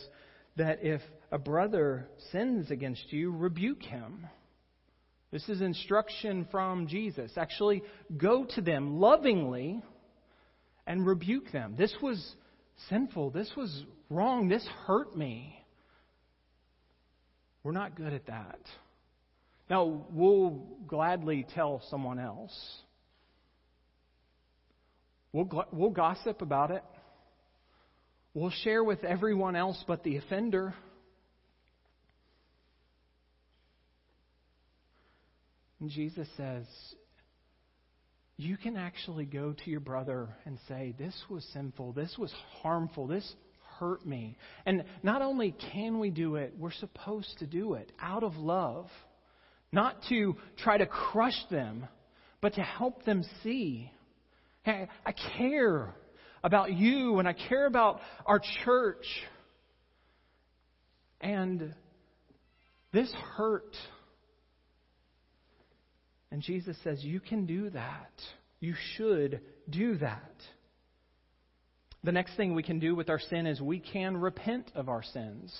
[0.56, 4.28] that if a brother sins against you, rebuke him.
[5.32, 7.32] This is instruction from Jesus.
[7.38, 7.82] Actually,
[8.16, 9.82] go to them lovingly
[10.90, 11.76] and rebuke them.
[11.78, 12.36] This was
[12.90, 13.30] sinful.
[13.30, 14.50] This was wrong.
[14.50, 15.56] This hurt me.
[17.64, 18.60] We're not good at that.
[19.70, 22.52] Now, we'll gladly tell someone else.
[25.32, 26.84] We'll, we'll gossip about it.
[28.34, 30.74] We'll share with everyone else but the offender.
[35.80, 36.66] And Jesus says,
[38.40, 43.06] you can actually go to your brother and say, This was sinful, this was harmful,
[43.06, 43.36] this
[43.80, 44.38] hurt me.
[44.66, 48.88] And not only can we do it, we're supposed to do it out of love.
[49.74, 51.86] Not to try to crush them,
[52.40, 53.92] but to help them see.
[54.64, 55.94] Hey, I care
[56.42, 59.06] about you and I care about our church.
[61.20, 61.76] And
[62.94, 63.76] this hurt.
[66.32, 68.12] And Jesus says, You can do that.
[68.60, 70.34] You should do that.
[72.04, 75.04] The next thing we can do with our sin is we can repent of our
[75.04, 75.54] sins.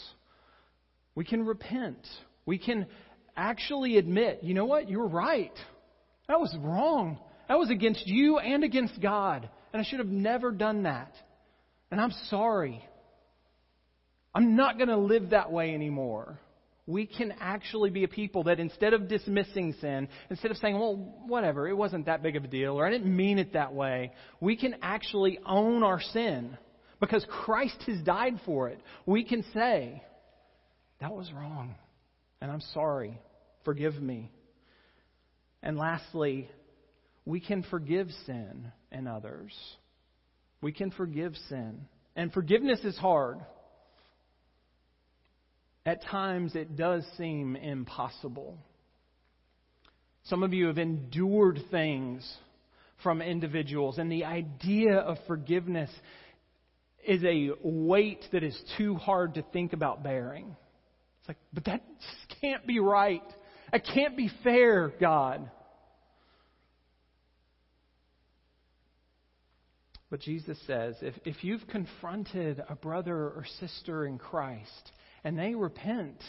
[1.16, 2.00] We can repent.
[2.46, 2.88] We can
[3.36, 4.90] actually admit, you know what?
[4.90, 5.54] You were right.
[6.28, 7.20] That was wrong.
[7.48, 9.50] That was against you and against God.
[9.74, 11.14] And I should have never done that.
[11.92, 12.84] And I'm sorry.
[14.34, 16.40] I'm not going to live that way anymore
[16.90, 20.96] we can actually be a people that instead of dismissing sin, instead of saying, well,
[21.28, 24.12] whatever, it wasn't that big of a deal, or I didn't mean it that way,
[24.42, 26.58] we can actually own our sin
[27.00, 28.82] because Christ has died for it.
[29.06, 30.02] We can say,
[31.00, 31.76] that was wrong,
[32.42, 33.22] and I'm sorry.
[33.66, 34.32] Forgive me.
[35.62, 36.50] And lastly,
[37.24, 39.54] we can forgive sin in others.
[40.60, 41.86] We can forgive sin.
[42.16, 43.42] And forgiveness is hard.
[45.90, 48.60] At times, it does seem impossible.
[50.26, 52.32] Some of you have endured things
[53.02, 55.90] from individuals, and the idea of forgiveness
[57.04, 60.56] is a weight that is too hard to think about bearing.
[61.22, 61.82] It's like, but that
[62.40, 63.24] can't be right.
[63.74, 65.50] It can't be fair, God.
[70.12, 74.92] But Jesus says if, if you've confronted a brother or sister in Christ
[75.24, 76.22] and they repent,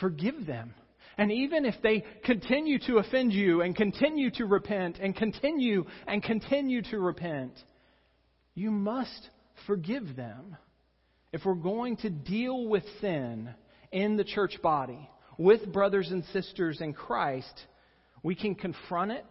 [0.00, 0.74] forgive them.
[1.18, 6.22] And even if they continue to offend you and continue to repent and continue and
[6.22, 7.52] continue to repent,
[8.54, 9.28] you must
[9.66, 10.56] forgive them.
[11.32, 13.50] If we're going to deal with sin
[13.90, 15.08] in the church body,
[15.38, 17.66] with brothers and sisters in Christ,
[18.22, 19.26] we can confront it,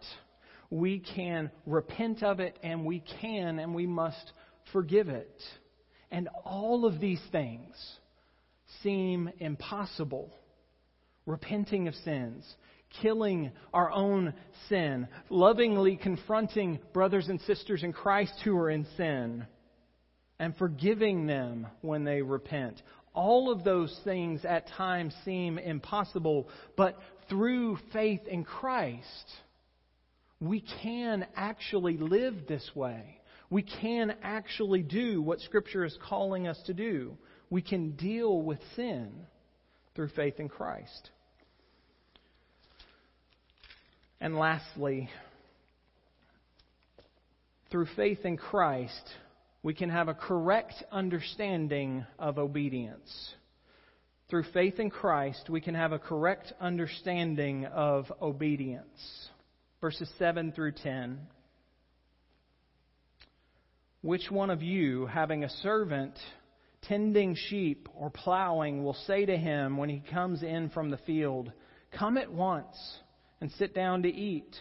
[0.70, 4.32] we can repent of it, and we can and we must
[4.72, 5.42] forgive it.
[6.10, 7.74] And all of these things
[8.82, 10.34] seem impossible.
[11.26, 12.44] Repenting of sins,
[13.00, 14.34] killing our own
[14.68, 19.46] sin, lovingly confronting brothers and sisters in Christ who are in sin,
[20.38, 22.82] and forgiving them when they repent.
[23.14, 29.30] All of those things at times seem impossible, but through faith in Christ,
[30.40, 33.20] we can actually live this way.
[33.48, 37.16] We can actually do what Scripture is calling us to do
[37.52, 39.12] we can deal with sin
[39.94, 41.10] through faith in Christ.
[44.22, 45.10] And lastly,
[47.70, 49.06] through faith in Christ,
[49.62, 53.34] we can have a correct understanding of obedience.
[54.30, 59.28] Through faith in Christ, we can have a correct understanding of obedience.
[59.82, 61.18] Verses 7 through 10.
[64.00, 66.14] Which one of you, having a servant
[66.82, 71.52] tending sheep or plowing will say to him when he comes in from the field,
[71.98, 72.76] Come at once
[73.40, 74.56] and sit down to eat.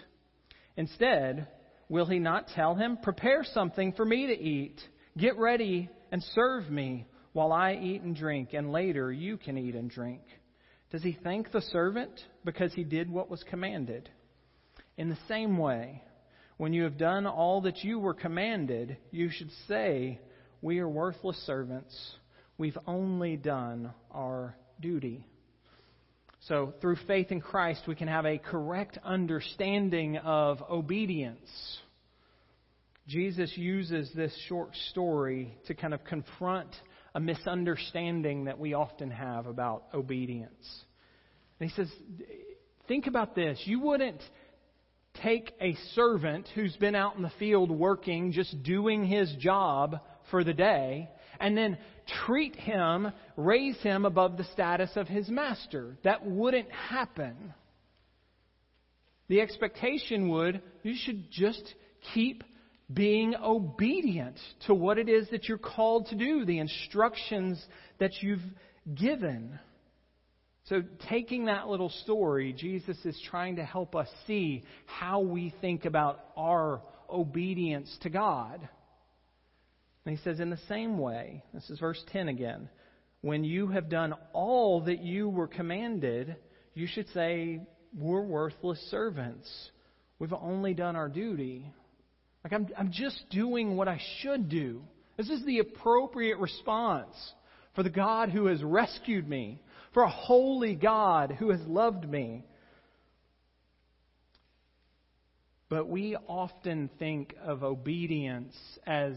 [0.77, 1.47] Instead,
[1.89, 4.79] will he not tell him, Prepare something for me to eat,
[5.17, 9.75] get ready and serve me while I eat and drink, and later you can eat
[9.75, 10.21] and drink?
[10.91, 12.12] Does he thank the servant
[12.43, 14.10] because he did what was commanded?
[14.97, 16.03] In the same way,
[16.57, 20.19] when you have done all that you were commanded, you should say,
[20.62, 21.95] We are worthless servants.
[22.60, 25.26] We've only done our duty.
[26.41, 31.50] So, through faith in Christ, we can have a correct understanding of obedience.
[33.08, 36.69] Jesus uses this short story to kind of confront
[37.15, 40.84] a misunderstanding that we often have about obedience.
[41.60, 41.89] And he says,
[42.88, 43.60] Think about this.
[43.65, 44.21] You wouldn't
[45.24, 50.00] take a servant who's been out in the field working, just doing his job
[50.31, 51.77] for the day, and then
[52.25, 55.97] treat him, raise him above the status of his master.
[56.03, 57.53] That wouldn't happen.
[59.27, 61.75] The expectation would, you should just
[62.13, 62.43] keep
[62.93, 67.63] being obedient to what it is that you're called to do, the instructions
[67.99, 68.41] that you've
[68.93, 69.59] given.
[70.65, 75.85] So, taking that little story, Jesus is trying to help us see how we think
[75.85, 78.67] about our obedience to God.
[80.05, 82.69] And he says, in the same way, this is verse 10 again,
[83.21, 86.35] when you have done all that you were commanded,
[86.73, 87.61] you should say,
[87.95, 89.47] We're worthless servants.
[90.17, 91.71] We've only done our duty.
[92.43, 94.81] Like, I'm, I'm just doing what I should do.
[95.17, 97.15] This is the appropriate response
[97.75, 99.61] for the God who has rescued me,
[99.93, 102.43] for a holy God who has loved me.
[105.69, 109.15] But we often think of obedience as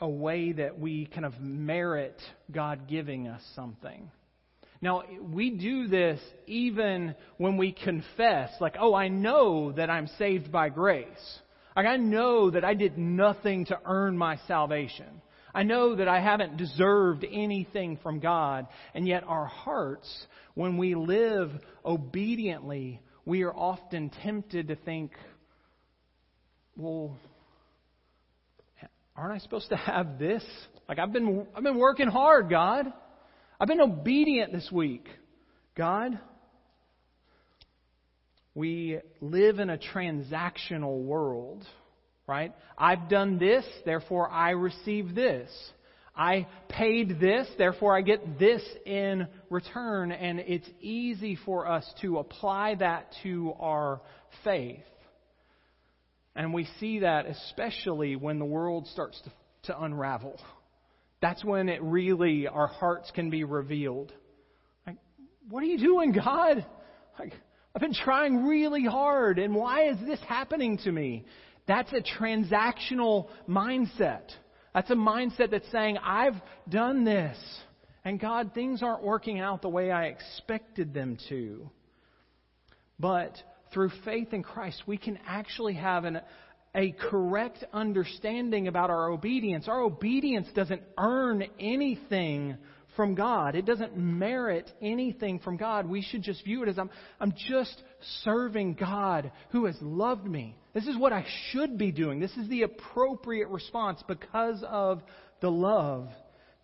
[0.00, 4.10] a way that we kind of merit God giving us something.
[4.80, 10.52] Now, we do this even when we confess, like, oh, I know that I'm saved
[10.52, 11.38] by grace.
[11.76, 15.20] Like, I know that I did nothing to earn my salvation.
[15.52, 18.68] I know that I haven't deserved anything from God.
[18.94, 20.08] And yet, our hearts,
[20.54, 21.50] when we live
[21.84, 25.12] obediently, we are often tempted to think,
[26.76, 27.16] well,
[29.18, 30.44] aren't I supposed to have this?
[30.88, 32.86] Like, I've been, I've been working hard, God.
[33.60, 35.08] I've been obedient this week.
[35.76, 36.18] God,
[38.54, 41.64] we live in a transactional world,
[42.28, 42.54] right?
[42.76, 45.50] I've done this, therefore I receive this.
[46.16, 50.10] I paid this, therefore I get this in return.
[50.12, 54.00] And it's easy for us to apply that to our
[54.44, 54.82] faith.
[56.38, 59.32] And we see that especially when the world starts to,
[59.64, 60.40] to unravel.
[61.20, 64.12] That's when it really, our hearts can be revealed.
[64.86, 64.98] Like,
[65.50, 66.64] what are you doing, God?
[67.18, 67.32] Like,
[67.74, 71.26] I've been trying really hard, and why is this happening to me?
[71.66, 74.30] That's a transactional mindset.
[74.72, 77.36] That's a mindset that's saying, I've done this,
[78.04, 81.68] and God, things aren't working out the way I expected them to.
[83.00, 86.20] But through faith in Christ, we can actually have an,
[86.74, 89.68] a correct understanding about our obedience.
[89.68, 92.56] Our obedience doesn't earn anything
[92.96, 93.54] from God.
[93.54, 95.88] It doesn't merit anything from God.
[95.88, 97.80] We should just view it as I'm, I'm just
[98.24, 100.56] serving God who has loved me.
[100.74, 102.18] This is what I should be doing.
[102.18, 105.02] This is the appropriate response because of
[105.40, 106.08] the love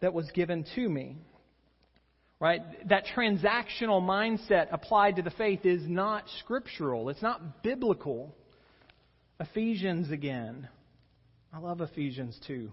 [0.00, 1.18] that was given to me.
[2.44, 2.61] Right?
[2.90, 7.09] That transactional mindset applied to the faith is not scriptural.
[7.09, 8.35] It's not biblical.
[9.40, 10.68] Ephesians again.
[11.54, 12.70] I love Ephesians 2.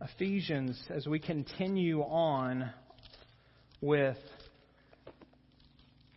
[0.00, 2.70] Ephesians, as we continue on
[3.80, 4.16] with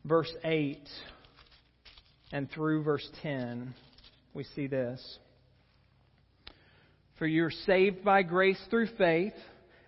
[0.04, 0.80] verse 8
[2.32, 3.76] and through verse 10,
[4.34, 5.20] we see this.
[7.20, 9.36] For you're saved by grace through faith,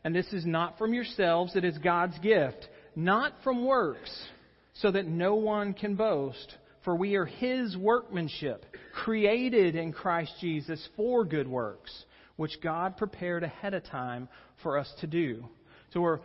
[0.03, 4.11] and this is not from yourselves, it is God's gift, not from works,
[4.73, 6.57] so that no one can boast.
[6.83, 11.91] For we are His workmanship, created in Christ Jesus for good works
[12.35, 14.27] which God prepared ahead of time
[14.61, 15.45] for us to do.
[15.93, 16.19] So we're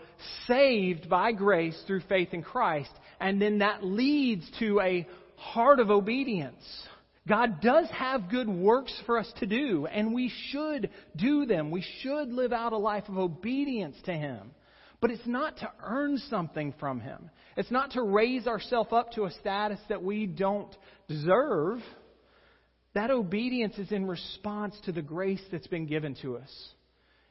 [0.47, 2.91] saved by grace through faith in Christ,
[3.21, 6.65] and then that leads to a heart of obedience.
[7.29, 11.71] God does have good works for us to do, and we should do them.
[11.71, 14.53] We should live out a life of obedience to Him.
[15.01, 17.31] But it's not to earn something from Him.
[17.57, 20.75] It's not to raise ourselves up to a status that we don't
[21.07, 21.81] deserve.
[22.95, 26.51] That obedience is in response to the grace that's been given to us,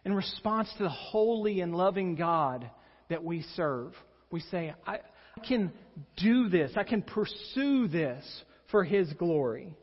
[0.06, 2.70] in response to the holy and loving God
[3.10, 3.94] that we serve.
[4.32, 5.00] We say, I,
[5.48, 5.72] can
[6.18, 8.24] do this, I can pursue this
[8.70, 9.76] for His glory.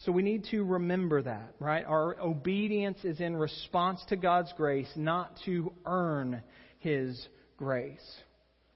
[0.00, 1.84] So we need to remember that, right?
[1.84, 6.42] Our obedience is in response to God's grace, not to earn
[6.78, 7.28] His
[7.58, 8.00] grace.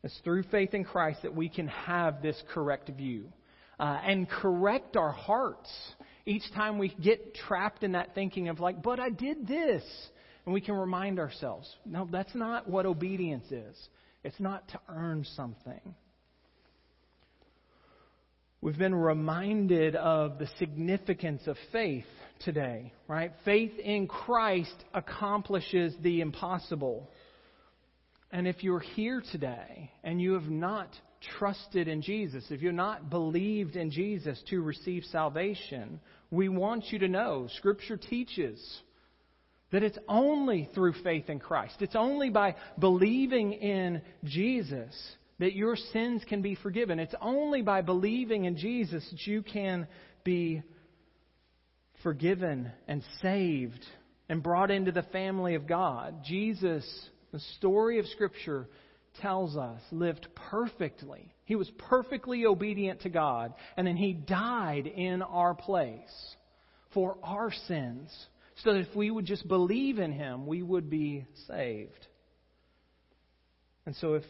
[0.03, 3.33] It's through faith in Christ that we can have this correct view
[3.81, 5.71] uh, and correct our hearts
[6.27, 9.83] each time we get trapped in that thinking of, like, but I did this.
[10.45, 13.89] And we can remind ourselves, no, that's not what obedience is.
[14.25, 15.95] It's not to earn something.
[18.65, 22.07] We've been reminded of the significance of faith
[22.47, 23.31] today, right?
[23.45, 27.11] Faith in Christ accomplishes the impossible.
[28.33, 30.89] And if you're here today and you have not
[31.39, 36.01] trusted in Jesus, if you've not believed in Jesus to receive salvation,
[36.31, 38.59] we want you to know Scripture teaches
[39.73, 41.75] that it's only through faith in Christ.
[41.81, 44.95] It's only by believing in Jesus
[45.39, 46.99] that your sins can be forgiven.
[46.99, 49.87] It's only by believing in Jesus that you can
[50.23, 50.63] be
[52.03, 53.85] forgiven and saved
[54.29, 56.23] and brought into the family of God.
[56.25, 56.85] Jesus,
[57.33, 58.69] the story of Scripture
[59.21, 61.33] tells us, lived perfectly.
[61.45, 66.37] He was perfectly obedient to God, and then he died in our place
[66.93, 68.11] for our sins
[68.63, 72.07] so that if we would just believe in him, we would be saved.
[73.87, 74.23] And so, if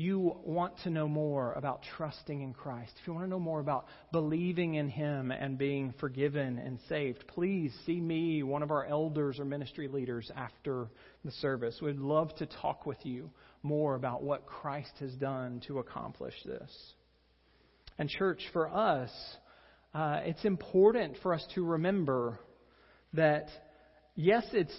[0.00, 3.60] you want to know more about trusting in Christ, if you want to know more
[3.60, 8.86] about believing in Him and being forgiven and saved, please see me, one of our
[8.86, 10.88] elders or ministry leaders, after
[11.24, 11.78] the service.
[11.82, 13.30] We'd love to talk with you
[13.62, 16.70] more about what Christ has done to accomplish this.
[17.98, 19.10] And, church, for us,
[19.92, 22.38] uh, it's important for us to remember
[23.12, 23.48] that
[24.16, 24.74] yes, it's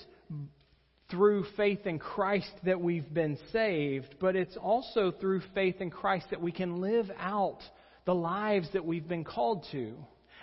[1.12, 6.28] through faith in Christ that we've been saved, but it's also through faith in Christ
[6.32, 7.60] that we can live out
[8.06, 9.94] the lives that we've been called to.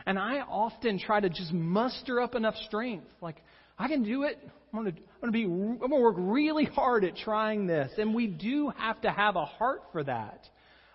[0.07, 3.07] And I often try to just muster up enough strength.
[3.21, 3.43] Like,
[3.79, 4.39] I can do it.
[4.73, 7.67] I'm going to, I'm going to be, I'm going to work really hard at trying
[7.67, 7.91] this.
[7.99, 10.47] And we do have to have a heart for that.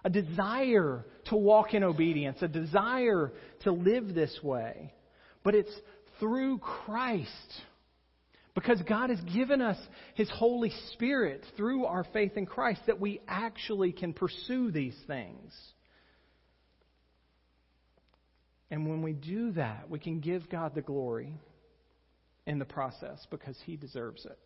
[0.05, 4.93] A desire to walk in obedience, a desire to live this way.
[5.43, 5.73] But it's
[6.19, 7.29] through Christ.
[8.55, 9.77] Because God has given us
[10.13, 15.53] His Holy Spirit through our faith in Christ that we actually can pursue these things.
[18.69, 21.33] And when we do that, we can give God the glory
[22.45, 24.37] in the process because He deserves it.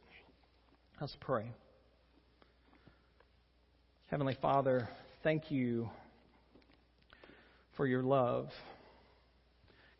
[1.01, 1.51] Let's pray.
[4.07, 4.87] Heavenly Father,
[5.21, 5.89] thank you
[7.75, 8.49] for your love.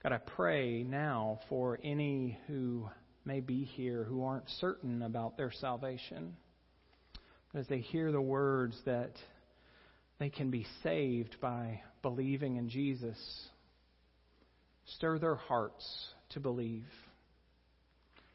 [0.01, 2.89] God, I pray now for any who
[3.27, 6.35] may be here who aren't certain about their salvation.
[7.51, 9.11] But as they hear the words that
[10.17, 13.17] they can be saved by believing in Jesus,
[14.95, 15.85] stir their hearts
[16.29, 16.85] to believe.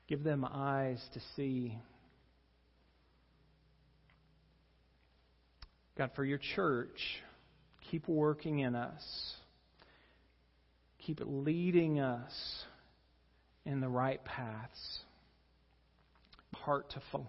[0.08, 1.78] Give them eyes to see.
[5.96, 7.00] God, for your church,
[7.90, 9.02] keep working in us.
[11.06, 12.32] Keep leading us
[13.64, 14.98] in the right paths.
[16.54, 17.28] Heart to follow.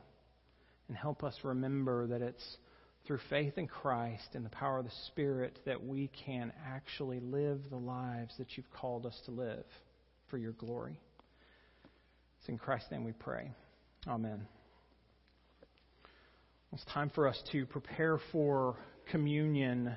[0.88, 2.57] And help us remember that it's
[3.05, 7.61] through faith in Christ and the power of the Spirit that we can actually live
[7.69, 9.65] the lives that you've called us to live
[10.29, 10.99] for your glory.
[12.39, 13.51] It's in Christ's name we pray.
[14.07, 14.45] Amen.
[16.73, 18.75] It's time for us to prepare for
[19.11, 19.95] communion.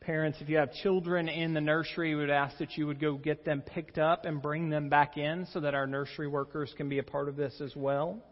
[0.00, 3.14] Parents, if you have children in the nursery, we would ask that you would go
[3.14, 6.88] get them picked up and bring them back in so that our nursery workers can
[6.88, 8.22] be a part of this as well.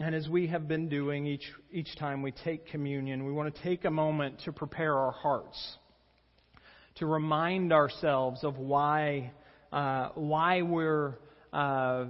[0.00, 3.62] And as we have been doing each, each time we take communion, we want to
[3.62, 5.76] take a moment to prepare our hearts,
[6.96, 9.32] to remind ourselves of why,
[9.72, 11.14] uh, why we're,
[11.52, 12.04] uh,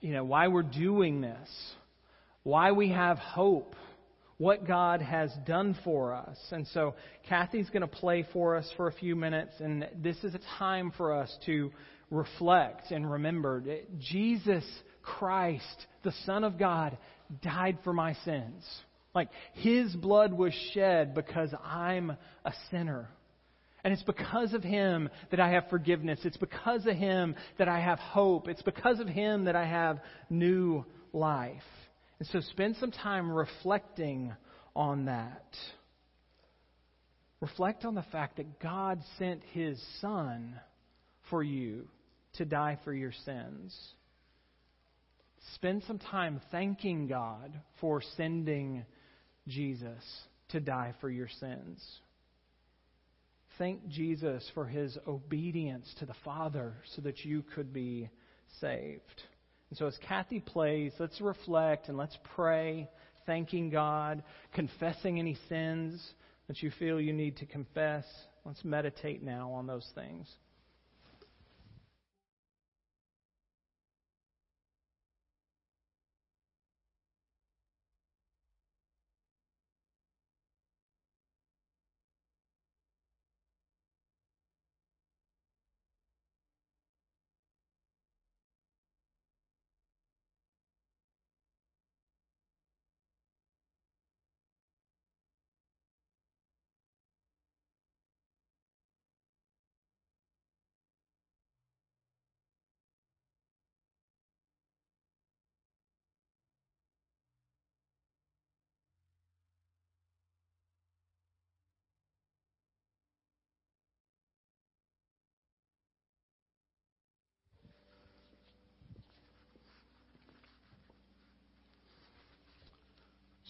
[0.00, 1.48] you know, why we're doing this,
[2.42, 3.76] why we have hope
[4.38, 6.36] what God has done for us.
[6.50, 6.94] And so
[7.28, 10.92] Kathy's going to play for us for a few minutes, and this is a time
[10.96, 11.72] for us to
[12.10, 14.64] reflect and remember that Jesus
[15.02, 16.98] Christ, the Son of God,
[17.42, 18.64] died for my sins.
[19.14, 22.10] Like, His blood was shed because I'm
[22.44, 23.08] a sinner.
[23.82, 26.20] And it's because of Him that I have forgiveness.
[26.24, 28.48] It's because of Him that I have hope.
[28.48, 31.62] It's because of Him that I have new life.
[32.18, 34.32] And so spend some time reflecting
[34.74, 35.54] on that.
[37.40, 40.58] Reflect on the fact that God sent His Son
[41.30, 41.88] for you
[42.34, 43.76] to die for your sins.
[45.54, 48.84] Spend some time thanking God for sending
[49.46, 50.02] Jesus
[50.48, 51.82] to die for your sins.
[53.58, 58.10] Thank Jesus for his obedience to the Father so that you could be
[58.60, 59.22] saved.
[59.70, 62.88] And so, as Kathy plays, let's reflect and let's pray,
[63.26, 64.22] thanking God,
[64.54, 66.04] confessing any sins
[66.46, 68.04] that you feel you need to confess.
[68.44, 70.28] Let's meditate now on those things.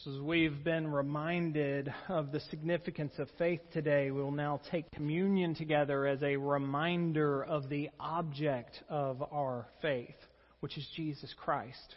[0.06, 5.54] As we've been reminded of the significance of faith today, we will now take communion
[5.54, 10.14] together as a reminder of the object of our faith,
[10.60, 11.96] which is Jesus Christ.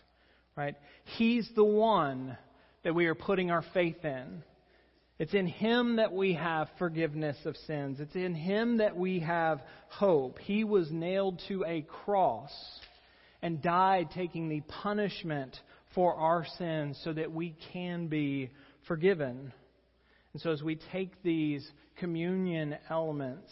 [0.55, 0.75] Right?
[1.17, 2.35] He's the one
[2.83, 4.43] that we are putting our faith in.
[5.19, 7.99] It's in Him that we have forgiveness of sins.
[7.99, 10.39] It's in Him that we have hope.
[10.39, 12.51] He was nailed to a cross
[13.41, 15.55] and died taking the punishment
[15.95, 18.51] for our sins so that we can be
[18.87, 19.51] forgiven.
[20.33, 21.67] And so as we take these
[21.97, 23.51] communion elements,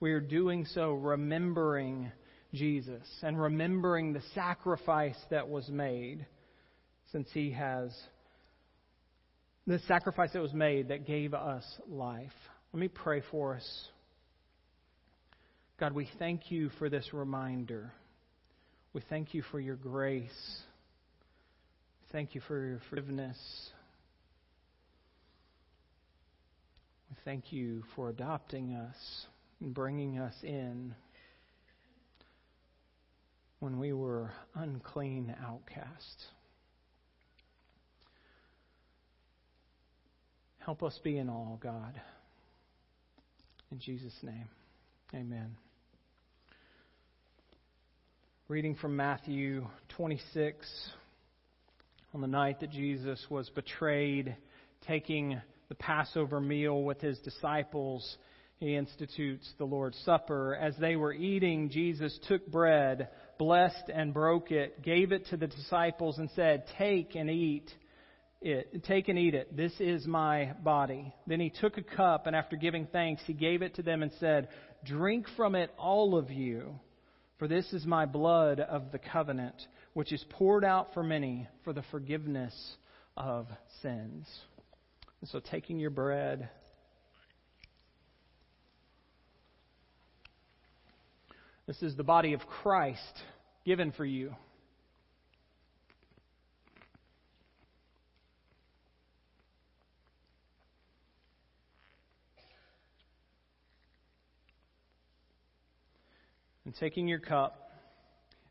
[0.00, 2.10] we are doing so remembering
[2.52, 6.26] Jesus and remembering the sacrifice that was made
[7.12, 7.96] since he has
[9.66, 12.32] the sacrifice that was made that gave us life.
[12.72, 13.88] Let me pray for us.
[15.78, 17.92] God, we thank you for this reminder.
[18.92, 20.30] We thank you for your grace.
[22.12, 23.38] Thank you for your forgiveness.
[27.08, 28.96] We thank you for adopting us
[29.60, 30.92] and bringing us in
[33.60, 36.26] when we were unclean outcasts.
[40.58, 42.00] Help us be in all, God.
[43.70, 44.48] In Jesus' name,
[45.14, 45.54] amen.
[48.48, 50.90] Reading from Matthew 26
[52.12, 54.36] on the night that Jesus was betrayed,
[54.86, 58.16] taking the Passover meal with his disciples,
[58.58, 60.56] he institutes the Lord's Supper.
[60.56, 63.08] As they were eating, Jesus took bread,
[63.38, 67.70] blessed and broke it, gave it to the disciples, and said, Take and eat
[68.42, 68.84] it.
[68.84, 69.56] Take and eat it.
[69.56, 71.14] This is my body.
[71.28, 74.10] Then he took a cup, and after giving thanks, he gave it to them and
[74.18, 74.48] said,
[74.84, 76.80] Drink from it, all of you,
[77.38, 79.62] for this is my blood of the covenant
[79.94, 82.54] which is poured out for many for the forgiveness
[83.16, 83.46] of
[83.82, 84.26] sins.
[85.20, 86.48] And so, taking your bread,
[91.66, 93.22] this is the body of Christ
[93.64, 94.34] given for you.
[106.64, 107.69] And taking your cup,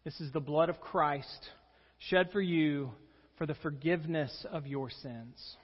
[0.06, 1.50] this is the blood of Christ
[1.98, 2.92] shed for you
[3.38, 5.56] for the forgiveness of your sins.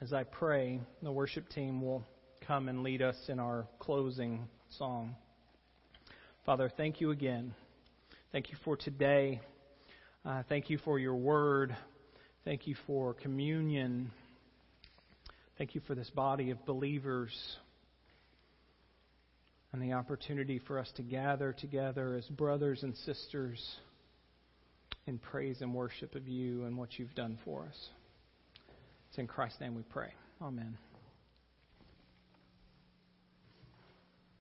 [0.00, 2.04] As I pray, the worship team will
[2.46, 4.46] come and lead us in our closing
[4.78, 5.14] song.
[6.44, 7.54] Father, thank you again.
[8.30, 9.40] Thank you for today.
[10.24, 11.74] Uh, thank you for your word.
[12.44, 14.10] Thank you for communion.
[15.56, 17.32] Thank you for this body of believers
[19.76, 23.62] and the opportunity for us to gather together as brothers and sisters
[25.06, 27.88] in praise and worship of you and what you've done for us.
[29.10, 30.14] It's in Christ's name we pray.
[30.40, 30.78] Amen.